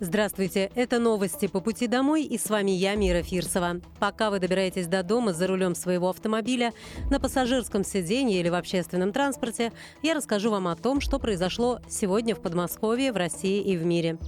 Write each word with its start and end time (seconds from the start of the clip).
Здравствуйте, 0.00 0.70
это 0.76 1.00
новости 1.00 1.48
по 1.48 1.58
пути 1.58 1.88
домой 1.88 2.22
и 2.22 2.38
с 2.38 2.48
вами 2.50 2.70
я, 2.70 2.94
Мира 2.94 3.20
Фирсова. 3.20 3.80
Пока 3.98 4.30
вы 4.30 4.38
добираетесь 4.38 4.86
до 4.86 5.02
дома 5.02 5.32
за 5.32 5.48
рулем 5.48 5.74
своего 5.74 6.10
автомобиля, 6.10 6.72
на 7.10 7.18
пассажирском 7.18 7.82
сиденье 7.82 8.38
или 8.38 8.48
в 8.48 8.54
общественном 8.54 9.12
транспорте, 9.12 9.72
я 10.04 10.14
расскажу 10.14 10.52
вам 10.52 10.68
о 10.68 10.76
том, 10.76 11.00
что 11.00 11.18
произошло 11.18 11.80
сегодня 11.88 12.36
в 12.36 12.40
Подмосковье, 12.40 13.12
в 13.12 13.16
России 13.16 13.60
и 13.60 13.76
в 13.76 13.84
мире. 13.84 14.18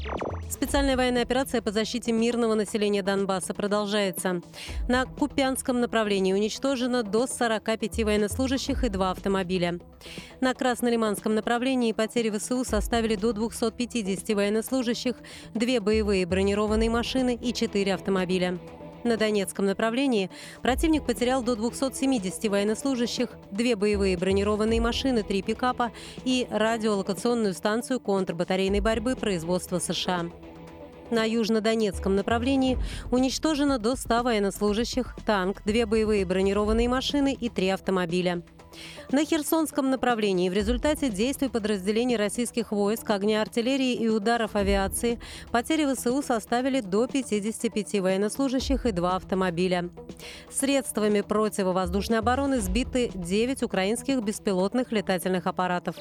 Специальная 0.50 0.96
военная 0.96 1.22
операция 1.22 1.62
по 1.62 1.70
защите 1.70 2.10
мирного 2.10 2.55
населения 2.55 3.05
Донбасса 3.05 3.55
продолжается. 3.55 4.42
На 4.88 5.05
Купянском 5.06 5.80
направлении 5.80 6.32
уничтожено 6.32 7.05
до 7.05 7.28
45 7.28 8.02
военнослужащих 8.02 8.82
и 8.82 8.88
два 8.88 9.12
автомобиля. 9.12 9.78
На 10.41 10.52
Краснолиманском 10.55 11.37
направлении 11.37 11.92
потери 11.92 12.37
ВСУ 12.37 12.64
составили 12.64 13.14
до 13.14 13.32
250 13.32 14.34
военнослужащих, 14.34 15.14
две 15.60 15.78
боевые 15.78 16.24
бронированные 16.24 16.88
машины 16.88 17.38
и 17.41 17.52
четыре 17.52 17.95
автомобиля. 17.95 18.59
На 19.05 19.19
Донецком 19.19 19.66
направлении 19.66 20.30
противник 20.62 21.05
потерял 21.05 21.42
до 21.42 21.55
270 21.55 22.50
военнослужащих, 22.50 23.28
две 23.50 23.77
боевые 23.77 24.16
бронированные 24.16 24.80
машины, 24.80 25.23
три 25.23 25.42
пикапа 25.42 25.92
и 26.24 26.46
радиолокационную 26.50 27.52
станцию 27.52 28.00
контрбатарейной 28.00 28.80
борьбы 28.80 29.16
производства 29.16 29.78
США. 29.78 30.30
На 31.10 31.24
южнодонецком 31.24 32.14
направлении 32.14 32.78
уничтожено 33.11 33.78
до 33.78 33.97
100 33.97 34.22
военнослужащих, 34.22 35.14
танк, 35.27 35.62
две 35.66 35.84
боевые 35.84 36.24
бронированные 36.24 36.88
машины 36.88 37.36
и 37.38 37.50
три 37.50 37.69
автомобиля. 37.69 38.42
На 39.10 39.24
Херсонском 39.24 39.91
направлении 39.91 40.48
в 40.48 40.52
результате 40.52 41.11
действий 41.11 41.48
подразделений 41.48 42.16
российских 42.16 42.73
войск, 42.73 43.11
огня 43.11 43.42
артиллерии 43.42 43.94
и 43.94 44.08
ударов 44.08 44.56
авиации 44.56 45.20
потери 45.50 45.92
ВСУ 45.92 46.22
составили 46.22 46.81
до 46.81 47.06
55 47.06 48.00
военнослужащих 48.00 48.86
и 48.86 48.92
два 48.92 49.17
автомобиля. 49.17 49.91
Средствами 50.50 51.20
противовоздушной 51.20 52.19
обороны 52.19 52.61
сбиты 52.61 53.11
9 53.14 53.62
украинских 53.62 54.22
беспилотных 54.22 54.92
летательных 54.92 55.47
аппаратов. 55.47 55.97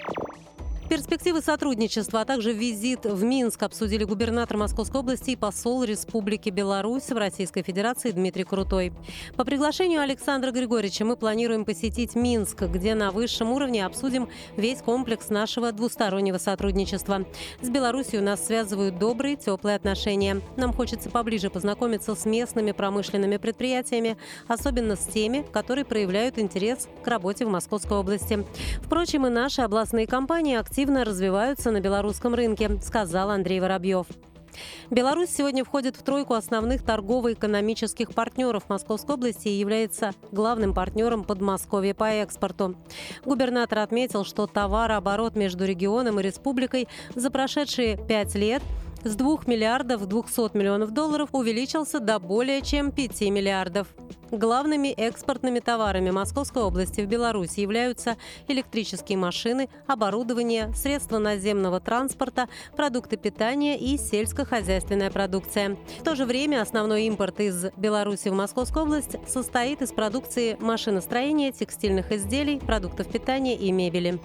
Перспективы 0.89 1.41
сотрудничества, 1.43 2.21
а 2.21 2.25
также 2.25 2.51
визит 2.51 3.05
в 3.05 3.23
Минск 3.23 3.61
обсудили 3.61 4.05
губернатор 4.05 4.57
Московской 4.57 5.01
области 5.01 5.29
и 5.29 5.35
посол 5.35 5.83
Республики 5.83 6.49
Беларусь 6.49 7.09
в 7.09 7.15
Российской 7.15 7.61
Федерации 7.61 8.09
Дмитрий 8.09 8.43
Крутой. 8.43 8.91
По 9.35 9.43
приглашению 9.43 10.01
Александра 10.01 10.49
Григорьевича 10.49 11.05
мы 11.05 11.15
планируем 11.15 11.63
посетить 11.63 12.15
Минск, 12.15 12.63
где 12.63 12.95
на 12.95 13.11
высшем 13.11 13.51
уровне 13.51 13.85
обсудим 13.85 14.29
весь 14.57 14.79
комплекс 14.79 15.29
нашего 15.29 15.71
двустороннего 15.71 16.39
сотрудничества. 16.39 17.23
С 17.61 17.69
Беларусью 17.69 18.23
нас 18.23 18.43
связывают 18.43 18.97
добрые, 18.97 19.35
теплые 19.35 19.75
отношения. 19.75 20.41
Нам 20.57 20.73
хочется 20.73 21.11
поближе 21.11 21.51
познакомиться 21.51 22.15
с 22.15 22.25
местными 22.25 22.71
промышленными 22.71 23.37
предприятиями, 23.37 24.17
особенно 24.47 24.95
с 24.95 25.05
теми, 25.05 25.45
которые 25.53 25.85
проявляют 25.85 26.39
интерес 26.39 26.87
к 27.03 27.07
работе 27.07 27.45
в 27.45 27.49
Московской 27.49 27.95
области. 27.95 28.43
Впрочем, 28.81 29.27
и 29.27 29.29
наши 29.29 29.61
областные 29.61 30.07
компании 30.07 30.55
активно 30.55 30.78
активно 30.79 31.03
развиваются 31.03 31.71
на 31.71 31.81
белорусском 31.81 32.33
рынке, 32.33 32.79
сказал 32.81 33.31
Андрей 33.31 33.59
Воробьев. 33.59 34.05
Беларусь 34.89 35.29
сегодня 35.29 35.65
входит 35.65 35.97
в 35.97 36.03
тройку 36.03 36.35
основных 36.35 36.85
торгово-экономических 36.85 38.13
партнеров 38.13 38.69
Московской 38.69 39.15
области 39.15 39.49
и 39.49 39.59
является 39.59 40.11
главным 40.31 40.73
партнером 40.73 41.25
Подмосковья 41.25 41.93
по 41.93 42.05
экспорту. 42.05 42.77
Губернатор 43.25 43.79
отметил, 43.79 44.23
что 44.23 44.47
товарооборот 44.47 45.35
между 45.35 45.65
регионом 45.65 46.21
и 46.21 46.23
республикой 46.23 46.87
за 47.13 47.29
прошедшие 47.29 47.97
пять 48.07 48.35
лет– 48.35 48.63
с 49.03 49.15
2 49.15 49.39
миллиардов 49.45 50.05
200 50.07 50.57
миллионов 50.57 50.91
долларов 50.91 51.29
увеличился 51.31 51.99
до 51.99 52.19
более 52.19 52.61
чем 52.61 52.91
5 52.91 53.21
миллиардов. 53.21 53.87
Главными 54.31 54.89
экспортными 54.89 55.59
товарами 55.59 56.11
Московской 56.11 56.61
области 56.61 57.01
в 57.01 57.07
Беларуси 57.07 57.61
являются 57.61 58.17
электрические 58.47 59.17
машины, 59.17 59.69
оборудование, 59.87 60.71
средства 60.75 61.17
наземного 61.17 61.79
транспорта, 61.79 62.47
продукты 62.75 63.17
питания 63.17 63.77
и 63.77 63.97
сельскохозяйственная 63.97 65.09
продукция. 65.09 65.77
В 65.99 66.03
то 66.03 66.15
же 66.15 66.25
время 66.25 66.61
основной 66.61 67.05
импорт 67.05 67.39
из 67.39 67.71
Беларуси 67.75 68.29
в 68.29 68.33
Московскую 68.33 68.85
область 68.85 69.15
состоит 69.27 69.81
из 69.81 69.91
продукции 69.91 70.57
машиностроения, 70.59 71.51
текстильных 71.51 72.11
изделий, 72.11 72.59
продуктов 72.59 73.07
питания 73.07 73.55
и 73.55 73.71
мебели. 73.71 74.19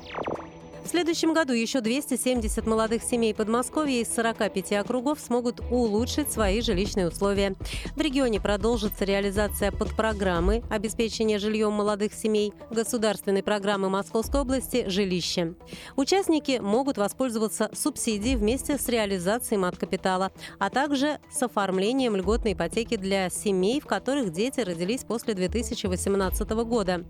В 0.84 0.89
следующем 0.89 1.33
году 1.33 1.55
еще 1.55 1.81
270 1.81 2.67
молодых 2.67 3.03
семей 3.03 3.34
Подмосковья 3.34 4.03
из 4.03 4.15
45 4.15 4.72
округов 4.75 5.19
смогут 5.19 5.61
улучшить 5.71 6.31
свои 6.31 6.61
жилищные 6.61 7.09
условия. 7.09 7.55
В 7.97 8.00
регионе 8.03 8.39
продолжится 8.39 9.06
реализация 9.06 9.72
подпрограммы 9.72 10.62
обеспечения 10.69 11.39
жильем 11.39 11.72
молодых 11.72 12.12
семей 12.12 12.53
государственной 12.71 13.43
программы 13.43 13.89
Московской 13.89 14.43
области 14.43 14.84
«Жилище». 14.87 15.55
Участники 15.97 16.59
могут 16.61 16.99
воспользоваться 16.99 17.71
субсидией 17.72 18.37
вместе 18.37 18.77
с 18.77 18.87
реализацией 18.87 19.59
мат-капитала, 19.59 20.33
а 20.59 20.69
также 20.69 21.19
с 21.33 21.43
оформлением 21.43 22.15
льготной 22.15 22.53
ипотеки 22.53 22.97
для 22.97 23.31
семей, 23.31 23.81
в 23.81 23.87
которых 23.87 24.33
дети 24.33 24.61
родились 24.61 25.03
после 25.03 25.33
2018 25.33 26.51
года. 26.51 27.05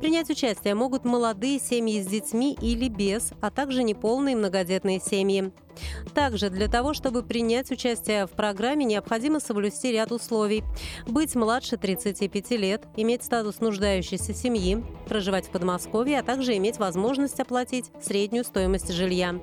Принять 0.00 0.30
участие 0.30 0.76
могут 0.76 1.04
молодые 1.04 1.58
семьи 1.58 2.00
с 2.00 2.06
детьми 2.06 2.56
или 2.62 2.88
без 2.88 3.07
без, 3.08 3.30
а 3.40 3.50
также 3.50 3.82
неполные 3.82 4.36
многодетные 4.36 5.00
семьи. 5.00 5.50
Также 6.14 6.50
для 6.50 6.68
того, 6.68 6.94
чтобы 6.94 7.22
принять 7.22 7.70
участие 7.70 8.26
в 8.26 8.30
программе, 8.30 8.84
необходимо 8.84 9.40
соблюсти 9.40 9.92
ряд 9.92 10.12
условий. 10.12 10.64
Быть 11.06 11.34
младше 11.34 11.76
35 11.76 12.50
лет, 12.52 12.84
иметь 12.96 13.22
статус 13.22 13.60
нуждающейся 13.60 14.34
семьи, 14.34 14.84
проживать 15.08 15.46
в 15.46 15.50
Подмосковье, 15.50 16.20
а 16.20 16.22
также 16.22 16.56
иметь 16.56 16.78
возможность 16.78 17.40
оплатить 17.40 17.90
среднюю 18.02 18.44
стоимость 18.44 18.92
жилья. 18.92 19.36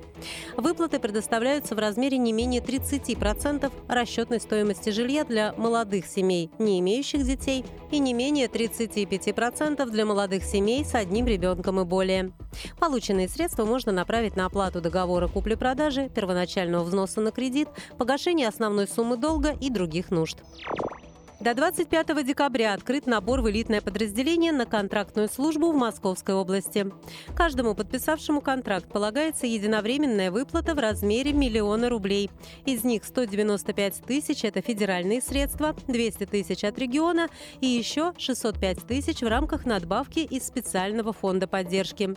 Выплаты 0.56 0.98
предоставляются 0.98 1.74
в 1.74 1.78
размере 1.78 2.18
не 2.18 2.32
менее 2.32 2.60
30% 2.60 3.72
расчетной 3.88 4.40
стоимости 4.40 4.90
жилья 4.90 5.24
для 5.24 5.52
молодых 5.56 6.06
семей, 6.06 6.50
не 6.58 6.80
имеющих 6.80 7.24
детей, 7.24 7.64
и 7.90 7.98
не 7.98 8.14
менее 8.14 8.46
35% 8.46 9.88
для 9.90 10.04
молодых 10.04 10.44
семей 10.44 10.84
с 10.84 10.94
одним 10.94 11.26
ребенком 11.26 11.80
и 11.80 11.84
более. 11.84 12.32
Полученные 12.80 13.28
средства 13.28 13.64
можно 13.64 13.92
направить 13.92 14.36
на 14.36 14.46
оплату 14.46 14.80
договора 14.80 15.28
купли-продажи, 15.28 16.08
первоначального 16.26 16.82
взноса 16.82 17.20
на 17.20 17.30
кредит, 17.30 17.68
погашение 17.98 18.48
основной 18.48 18.88
суммы 18.88 19.16
долга 19.16 19.56
и 19.60 19.70
других 19.70 20.10
нужд. 20.10 20.38
До 21.46 21.54
25 21.54 22.26
декабря 22.26 22.74
открыт 22.74 23.06
набор 23.06 23.40
в 23.40 23.48
элитное 23.48 23.80
подразделение 23.80 24.50
на 24.50 24.66
контрактную 24.66 25.28
службу 25.28 25.70
в 25.70 25.76
Московской 25.76 26.34
области. 26.34 26.90
Каждому 27.36 27.76
подписавшему 27.76 28.40
контракт 28.40 28.88
полагается 28.88 29.46
единовременная 29.46 30.32
выплата 30.32 30.74
в 30.74 30.80
размере 30.80 31.32
миллиона 31.32 31.88
рублей. 31.88 32.32
Из 32.64 32.82
них 32.82 33.04
195 33.04 34.02
тысяч– 34.04 34.42
это 34.44 34.60
федеральные 34.60 35.20
средства, 35.20 35.76
200 35.86 36.26
тысяч 36.26 36.64
от 36.64 36.80
региона 36.80 37.28
и 37.60 37.68
еще 37.68 38.12
605 38.18 38.78
тысяч 38.84 39.20
в 39.20 39.28
рамках 39.28 39.66
надбавки 39.66 40.18
из 40.18 40.44
специального 40.44 41.12
фонда 41.12 41.46
поддержки. 41.46 42.16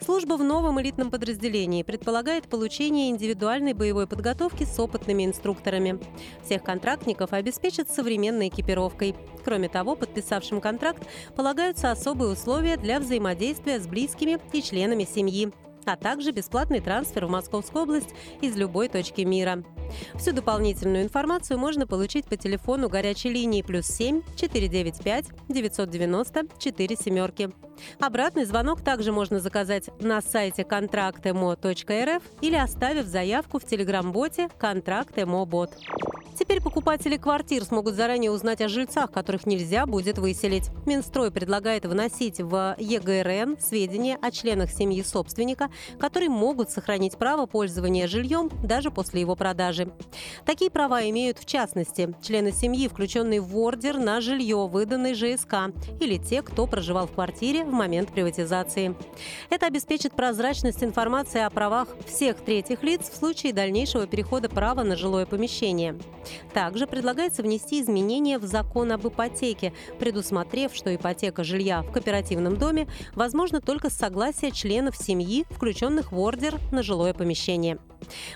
Служба 0.00 0.34
в 0.34 0.44
новом 0.44 0.80
элитном 0.80 1.10
подразделении 1.10 1.82
предполагает 1.82 2.48
получение 2.48 3.10
индивидуальной 3.10 3.72
боевой 3.72 4.06
подготовки 4.06 4.62
с 4.62 4.78
опытными 4.78 5.24
инструкторами. 5.26 5.98
Всех 6.44 6.62
контрактников 6.62 7.32
обеспечат 7.32 7.90
современной 7.90 8.48
экипировкой. 8.60 9.14
Кроме 9.44 9.68
того, 9.68 9.96
подписавшим 9.96 10.60
контракт 10.60 11.06
полагаются 11.34 11.90
особые 11.90 12.32
условия 12.32 12.76
для 12.76 13.00
взаимодействия 13.00 13.80
с 13.80 13.86
близкими 13.86 14.38
и 14.52 14.62
членами 14.62 15.04
семьи 15.04 15.50
а 15.86 15.96
также 15.96 16.30
бесплатный 16.30 16.80
трансфер 16.80 17.26
в 17.26 17.30
Московскую 17.30 17.84
область 17.84 18.10
из 18.40 18.56
любой 18.56 18.88
точки 18.88 19.22
мира. 19.22 19.62
Всю 20.14 20.32
дополнительную 20.32 21.02
информацию 21.02 21.58
можно 21.58 21.86
получить 21.86 22.26
по 22.26 22.36
телефону 22.36 22.88
горячей 22.88 23.30
линии 23.30 23.62
плюс 23.62 23.86
7 23.86 24.22
495 24.36 25.26
990 25.48 26.42
4 26.58 26.96
семерки. 26.96 27.50
Обратный 27.98 28.44
звонок 28.44 28.82
также 28.82 29.10
можно 29.10 29.40
заказать 29.40 29.88
на 30.00 30.20
сайте 30.20 30.64
контрактемо.рф 30.64 32.22
или 32.40 32.56
оставив 32.56 33.06
заявку 33.06 33.58
в 33.58 33.64
телеграм-боте 33.64 34.48
«Контракт 34.58 35.18
Бот». 35.24 35.70
Теперь 36.38 36.60
покупатели 36.62 37.16
квартир 37.16 37.64
смогут 37.64 37.94
заранее 37.94 38.30
узнать 38.30 38.60
о 38.60 38.68
жильцах, 38.68 39.10
которых 39.10 39.46
нельзя 39.46 39.86
будет 39.86 40.18
выселить. 40.18 40.70
Минстрой 40.86 41.30
предлагает 41.30 41.84
вносить 41.84 42.40
в 42.40 42.76
ЕГРН 42.78 43.58
сведения 43.60 44.18
о 44.20 44.30
членах 44.30 44.70
семьи 44.70 45.02
собственника, 45.02 45.70
которые 45.98 46.30
могут 46.30 46.70
сохранить 46.70 47.16
право 47.16 47.46
пользования 47.46 48.06
жильем 48.06 48.50
даже 48.62 48.90
после 48.90 49.20
его 49.20 49.36
продажи. 49.36 49.92
Такие 50.44 50.70
права 50.70 51.08
имеют 51.08 51.38
в 51.38 51.44
частности 51.44 52.14
члены 52.22 52.52
семьи, 52.52 52.88
включенные 52.88 53.40
в 53.40 53.56
ордер 53.58 53.98
на 53.98 54.20
жилье, 54.20 54.66
выданный 54.66 55.14
ЖСК, 55.14 55.72
или 56.00 56.16
те, 56.16 56.42
кто 56.42 56.66
проживал 56.66 57.06
в 57.06 57.12
квартире 57.12 57.64
в 57.64 57.72
момент 57.72 58.10
приватизации. 58.10 58.94
Это 59.50 59.66
обеспечит 59.66 60.12
прозрачность 60.12 60.82
информации 60.82 61.42
о 61.42 61.50
правах 61.50 61.88
всех 62.06 62.36
третьих 62.38 62.82
лиц 62.82 63.10
в 63.10 63.16
случае 63.16 63.52
дальнейшего 63.52 64.06
перехода 64.06 64.48
права 64.48 64.82
на 64.82 64.96
жилое 64.96 65.26
помещение. 65.26 65.98
Также 66.52 66.86
предлагается 66.86 67.42
внести 67.42 67.80
изменения 67.80 68.38
в 68.38 68.44
закон 68.44 68.92
об 68.92 69.06
ипотеке, 69.06 69.72
предусмотрев, 69.98 70.74
что 70.74 70.94
ипотека 70.94 71.44
жилья 71.44 71.82
в 71.82 71.92
кооперативном 71.92 72.56
доме 72.56 72.88
возможно 73.14 73.60
только 73.60 73.90
с 73.90 73.94
согласия 73.94 74.50
членов 74.50 74.96
семьи, 74.96 75.44
включенных 75.50 76.12
в 76.12 76.18
ордер 76.18 76.58
на 76.72 76.82
жилое 76.82 77.14
помещение. 77.14 77.78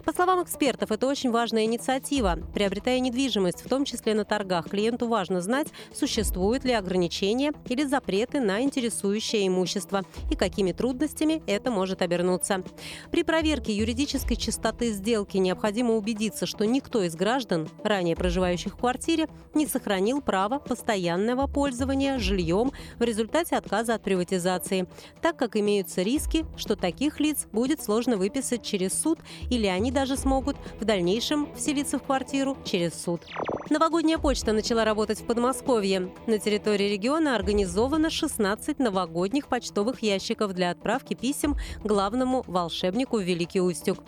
По 0.04 0.12
словам 0.12 0.42
экспертов, 0.42 0.92
это 0.92 1.06
очень 1.06 1.31
важная 1.31 1.64
инициатива. 1.64 2.38
Приобретая 2.54 3.00
недвижимость, 3.00 3.64
в 3.64 3.69
том 3.69 3.84
числе 3.84 4.14
на 4.14 4.25
торгах, 4.25 4.69
клиенту 4.69 5.08
важно 5.08 5.40
знать, 5.40 5.69
существуют 5.92 6.64
ли 6.64 6.72
ограничения 6.72 7.52
или 7.69 7.84
запреты 7.84 8.40
на 8.40 8.60
интересующее 8.62 9.46
имущество 9.46 10.02
и 10.30 10.37
какими 10.37 10.72
трудностями 10.72 11.42
это 11.46 11.70
может 11.70 12.02
обернуться. 12.02 12.62
При 13.10 13.22
проверке 13.22 13.75
юридической 13.75 14.37
чистоты 14.37 14.92
сделки 14.92 15.37
необходимо 15.38 15.94
убедиться, 15.94 16.46
что 16.46 16.64
никто 16.64 17.02
из 17.02 17.16
граждан, 17.16 17.69
ранее 17.82 18.17
проживающих 18.17 18.75
в 18.75 18.76
квартире, 18.76 19.29
не 19.55 19.67
сохранил 19.67 20.21
право 20.21 20.59
постоянного 20.59 21.47
пользования 21.47 22.19
жильем 22.19 22.73
в 22.99 23.03
результате 23.03 23.56
отказа 23.56 23.94
от 23.94 24.03
приватизации, 24.03 24.87
так 25.21 25.37
как 25.37 25.56
имеются 25.56 26.03
риски, 26.03 26.47
что 26.56 26.76
таких 26.76 27.21
лиц 27.21 27.47
будет 27.53 27.82
сложно 27.82 28.17
выписать 28.17 28.62
через 28.62 28.93
суд 28.99 29.19
или 29.50 29.67
они 29.67 29.91
даже 29.91 30.17
смогут 30.17 30.56
в 30.81 30.85
дальнейшем 30.85 31.55
вселиться 31.55 31.99
в 31.99 32.03
квартиру 32.03 32.56
через 32.65 32.94
суд. 32.94 33.23
Новогодняя 33.70 34.19
почта 34.19 34.52
начала 34.52 34.84
работать 34.84 35.20
в 35.20 35.25
Подмосковье. 35.25 36.12
На 36.26 36.38
территории 36.38 36.93
региона 36.93 37.34
организовано 37.34 38.11
16 38.11 38.78
новогодних 38.78 39.49
почтовых 39.49 40.02
ящиков 40.02 40.52
для 40.52 40.70
отправки 40.70 41.14
писем 41.14 41.56
главному 41.82 42.44
волшебнику 42.46 43.19
Великий 43.19 43.62
Устюг. 43.62 43.99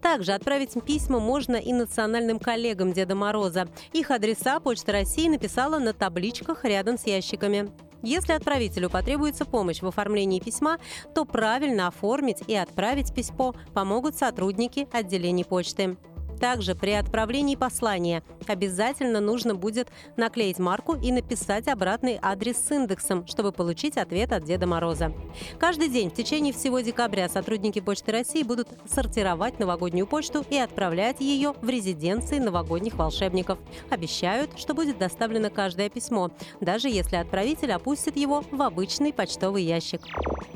Также 0.00 0.32
отправить 0.32 0.82
письма 0.84 1.20
можно 1.20 1.56
и 1.56 1.74
национальным 1.74 2.38
коллегам 2.38 2.94
Деда 2.94 3.14
Мороза. 3.14 3.68
Их 3.92 4.10
адреса 4.10 4.60
Почта 4.60 4.92
России 4.92 5.28
написала 5.28 5.78
на 5.78 5.92
табличках 5.92 6.64
рядом 6.64 6.96
с 6.96 7.06
ящиками. 7.06 7.70
Если 8.02 8.32
отправителю 8.32 8.88
потребуется 8.88 9.44
помощь 9.44 9.82
в 9.82 9.86
оформлении 9.86 10.40
письма, 10.40 10.78
то 11.14 11.24
правильно 11.26 11.86
оформить 11.86 12.42
и 12.46 12.54
отправить 12.54 13.14
письмо 13.14 13.54
помогут 13.74 14.16
сотрудники 14.16 14.88
отделений 14.90 15.44
почты. 15.44 15.96
Также 16.42 16.74
при 16.74 16.90
отправлении 16.90 17.54
послания 17.54 18.24
обязательно 18.48 19.20
нужно 19.20 19.54
будет 19.54 19.86
наклеить 20.16 20.58
марку 20.58 20.96
и 20.96 21.12
написать 21.12 21.68
обратный 21.68 22.18
адрес 22.20 22.56
с 22.56 22.72
индексом, 22.72 23.28
чтобы 23.28 23.52
получить 23.52 23.96
ответ 23.96 24.32
от 24.32 24.42
Деда 24.42 24.66
Мороза. 24.66 25.12
Каждый 25.60 25.88
день 25.88 26.10
в 26.10 26.14
течение 26.14 26.52
всего 26.52 26.80
декабря 26.80 27.28
сотрудники 27.28 27.80
Почты 27.80 28.10
России 28.10 28.42
будут 28.42 28.66
сортировать 28.86 29.60
новогоднюю 29.60 30.08
почту 30.08 30.44
и 30.50 30.56
отправлять 30.56 31.20
ее 31.20 31.54
в 31.62 31.68
резиденции 31.68 32.40
новогодних 32.40 32.94
волшебников. 32.94 33.60
Обещают, 33.88 34.58
что 34.58 34.74
будет 34.74 34.98
доставлено 34.98 35.48
каждое 35.48 35.90
письмо, 35.90 36.32
даже 36.60 36.88
если 36.88 37.14
отправитель 37.14 37.70
опустит 37.70 38.16
его 38.16 38.42
в 38.50 38.60
обычный 38.62 39.12
почтовый 39.12 39.62
ящик. 39.62 40.00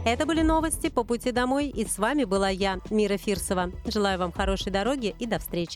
Это 0.04 0.24
были 0.24 0.42
новости 0.42 0.88
по 0.88 1.02
пути 1.02 1.32
домой, 1.32 1.66
и 1.66 1.84
с 1.84 1.98
вами 1.98 2.22
была 2.22 2.48
я, 2.48 2.78
Мира 2.90 3.16
Фирсова. 3.16 3.72
Желаю 3.86 4.18
вам 4.18 4.30
хорошей 4.30 4.70
дороги 4.70 5.16
и 5.18 5.26
до 5.26 5.40
встречи. 5.40 5.75